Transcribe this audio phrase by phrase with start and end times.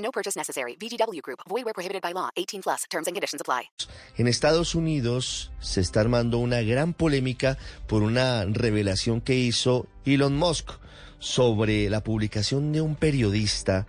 [0.00, 0.76] No purchase necessary.
[0.76, 1.40] VGW Group.
[1.48, 2.30] Void where prohibited by law.
[2.36, 2.84] 18 plus.
[2.90, 3.70] Terms and conditions apply.
[4.16, 10.36] En Estados Unidos se está armando una gran polémica por una revelación que hizo Elon
[10.36, 10.70] Musk
[11.18, 13.86] sobre la publicación de un periodista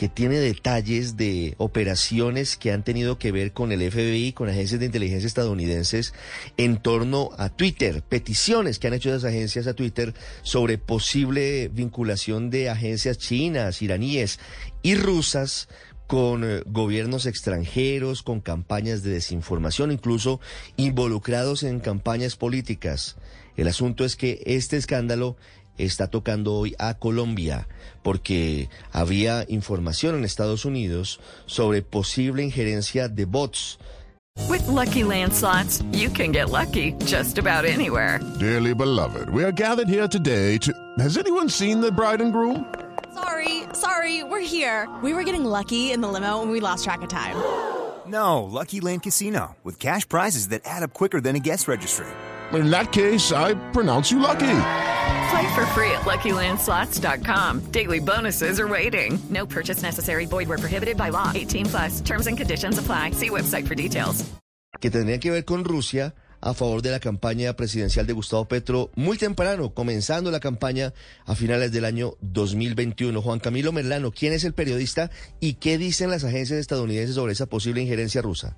[0.00, 4.80] que tiene detalles de operaciones que han tenido que ver con el FBI, con agencias
[4.80, 6.14] de inteligencia estadounidenses
[6.56, 12.48] en torno a Twitter, peticiones que han hecho esas agencias a Twitter sobre posible vinculación
[12.48, 14.40] de agencias chinas, iraníes
[14.80, 15.68] y rusas
[16.06, 20.40] con eh, gobiernos extranjeros, con campañas de desinformación, incluso
[20.78, 23.18] involucrados en campañas políticas.
[23.58, 25.36] El asunto es que este escándalo
[25.84, 27.68] está tocando hoy a Colombia
[28.02, 33.78] porque había información en Estados Unidos sobre posible injerencia de bots.
[34.48, 38.20] With lucky landslots, you can get lucky just about anywhere.
[38.38, 40.72] Dearly beloved, we are gathered here today to.
[40.98, 42.64] Has anyone seen the bride and groom?
[43.12, 44.88] Sorry, sorry, we're here.
[45.02, 47.36] We were getting lucky in the limo and we lost track of time.
[48.06, 52.06] No, Lucky Land Casino, with cash prizes that add up quicker than a guest registry.
[52.52, 54.89] In that case, I pronounce you lucky.
[55.30, 57.70] Play for free at LuckyLandSlots.com.
[57.70, 59.18] Daily bonuses are waiting.
[59.30, 60.26] No purchase necessary.
[60.26, 61.30] Void where prohibited by law.
[61.34, 62.00] 18 plus.
[62.00, 63.12] Terms and conditions apply.
[63.12, 64.24] See website for details.
[64.80, 68.90] que tendrían que ver con Rusia a favor de la campaña presidencial de Gustavo Petro
[68.96, 70.94] muy temprano, comenzando la campaña
[71.26, 73.20] a finales del año 2021.
[73.20, 77.46] Juan Camilo Merlano, ¿quién es el periodista y qué dicen las agencias estadounidenses sobre esa
[77.46, 78.56] posible injerencia rusa?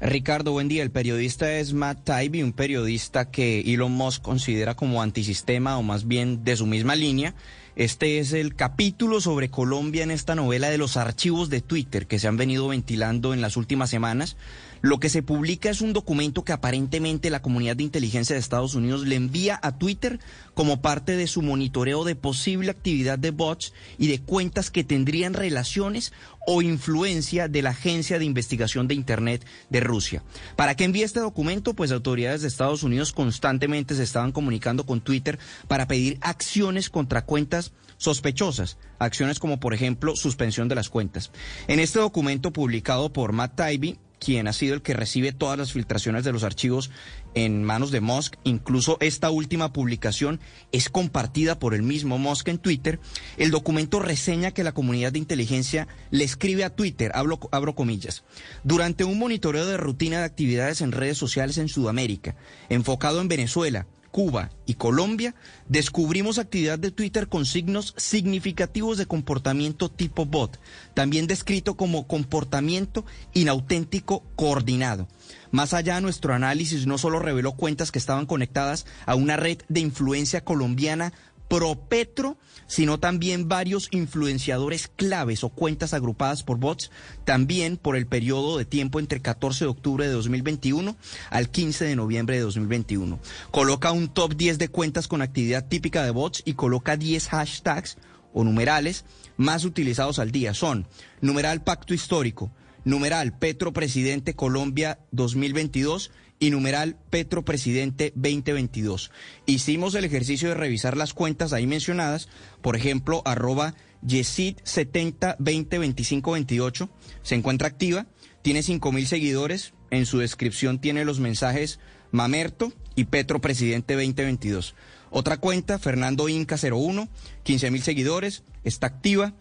[0.00, 0.82] Ricardo, buen día.
[0.82, 6.06] El periodista es Matt Taibbi, un periodista que Elon Musk considera como antisistema o más
[6.06, 7.34] bien de su misma línea.
[7.76, 12.18] Este es el capítulo sobre Colombia en esta novela de los archivos de Twitter que
[12.18, 14.36] se han venido ventilando en las últimas semanas.
[14.84, 18.74] Lo que se publica es un documento que aparentemente la comunidad de inteligencia de Estados
[18.74, 20.20] Unidos le envía a Twitter
[20.52, 25.32] como parte de su monitoreo de posible actividad de bots y de cuentas que tendrían
[25.32, 26.12] relaciones
[26.46, 30.22] o influencia de la Agencia de Investigación de Internet de Rusia.
[30.54, 31.72] ¿Para qué envía este documento?
[31.72, 37.24] Pues autoridades de Estados Unidos constantemente se estaban comunicando con Twitter para pedir acciones contra
[37.24, 41.30] cuentas sospechosas, acciones como por ejemplo suspensión de las cuentas.
[41.68, 45.72] En este documento publicado por Matt Taibbi, quien ha sido el que recibe todas las
[45.72, 46.90] filtraciones de los archivos
[47.34, 48.36] en manos de Musk.
[48.42, 50.40] Incluso esta última publicación
[50.72, 53.00] es compartida por el mismo Musk en Twitter.
[53.36, 58.24] El documento reseña que la comunidad de inteligencia le escribe a Twitter, abro comillas,
[58.62, 62.34] durante un monitoreo de rutina de actividades en redes sociales en Sudamérica,
[62.70, 65.34] enfocado en Venezuela, Cuba y Colombia,
[65.68, 70.60] descubrimos actividad de Twitter con signos significativos de comportamiento tipo bot,
[70.94, 75.08] también descrito como comportamiento inauténtico coordinado.
[75.50, 79.80] Más allá, nuestro análisis no solo reveló cuentas que estaban conectadas a una red de
[79.80, 81.12] influencia colombiana
[81.48, 86.90] pro Petro, sino también varios influenciadores claves o cuentas agrupadas por bots,
[87.24, 90.96] también por el periodo de tiempo entre 14 de octubre de 2021
[91.30, 93.18] al 15 de noviembre de 2021.
[93.50, 97.98] Coloca un top 10 de cuentas con actividad típica de bots y coloca 10 hashtags
[98.32, 99.04] o numerales
[99.36, 100.54] más utilizados al día.
[100.54, 100.86] Son
[101.20, 102.50] numeral pacto histórico,
[102.84, 109.10] numeral Petro Presidente Colombia 2022 y numeral Petro Presidente 2022.
[109.46, 112.28] Hicimos el ejercicio de revisar las cuentas ahí mencionadas,
[112.60, 113.74] por ejemplo, arroba
[114.06, 116.90] Yesid 70 20 25 28,
[117.22, 118.06] se encuentra activa,
[118.42, 121.78] tiene 5 mil seguidores, en su descripción tiene los mensajes
[122.10, 124.74] Mamerto y Petro Presidente 2022.
[125.10, 127.08] Otra cuenta, Fernando Inca 01,
[127.44, 129.34] 15 mil seguidores, está activa.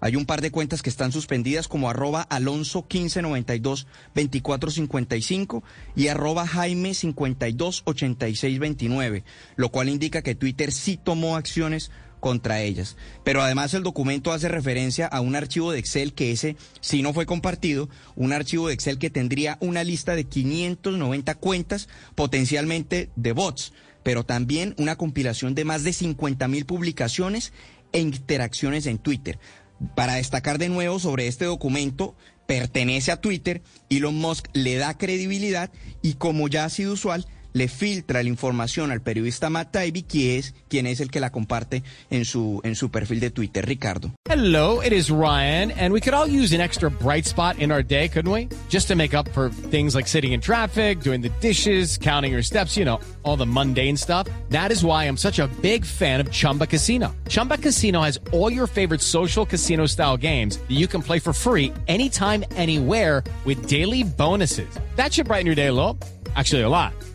[0.00, 5.62] Hay un par de cuentas que están suspendidas como arroba alonso 1592 2455
[5.94, 7.84] y arroba jaime 52
[8.58, 9.24] 29,
[9.56, 12.96] lo cual indica que Twitter sí tomó acciones contra ellas.
[13.24, 17.12] Pero además el documento hace referencia a un archivo de Excel que ese sí no
[17.12, 23.32] fue compartido, un archivo de Excel que tendría una lista de 590 cuentas potencialmente de
[23.32, 23.72] bots,
[24.02, 27.52] pero también una compilación de más de 50 mil publicaciones
[27.92, 29.38] e interacciones en Twitter.
[29.94, 32.14] Para destacar de nuevo sobre este documento,
[32.46, 35.70] pertenece a Twitter, Elon Musk le da credibilidad
[36.02, 40.86] y como ya ha sido usual, le filtra la información al periodista Matt Taibbi, quien
[40.86, 44.12] es, el que la comparte en su, en su perfil de Twitter, Ricardo.
[44.28, 47.82] Hello, it is Ryan, and we could all use an extra bright spot in our
[47.82, 48.48] day, couldn't we?
[48.68, 52.42] Just to make up for things like sitting in traffic, doing the dishes, counting your
[52.42, 54.28] steps, you know, all the mundane stuff.
[54.50, 57.14] That is why I'm such a big fan of Chumba Casino.
[57.28, 61.32] Chumba Casino has all your favorite social casino style games that you can play for
[61.32, 64.68] free anytime, anywhere with daily bonuses.
[64.96, 65.98] That should brighten your day a little.
[66.36, 66.92] Actually, a lot.